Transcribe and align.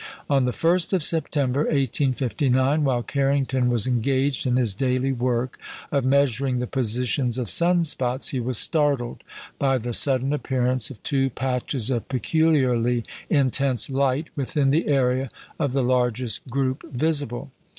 On 0.31 0.45
the 0.45 0.51
1st 0.51 0.93
of 0.93 1.03
September, 1.03 1.59
1859, 1.65 2.83
while 2.83 3.03
Carrington 3.03 3.69
was 3.69 3.85
engaged 3.85 4.47
in 4.47 4.55
his 4.55 4.73
daily 4.73 5.11
work 5.11 5.59
of 5.91 6.03
measuring 6.03 6.57
the 6.57 6.65
positions 6.65 7.37
of 7.37 7.47
sun 7.51 7.83
spots, 7.83 8.29
he 8.29 8.39
was 8.39 8.57
startled 8.57 9.23
by 9.59 9.77
the 9.77 9.93
sudden 9.93 10.33
appearance 10.33 10.89
of 10.89 11.03
two 11.03 11.29
patches 11.29 11.91
of 11.91 12.09
peculiarly 12.09 13.03
intense 13.29 13.91
light 13.91 14.29
within 14.35 14.71
the 14.71 14.87
area 14.87 15.29
of 15.59 15.71
the 15.71 15.83
largest 15.83 16.47
group 16.49 16.81
visible. 16.91 17.51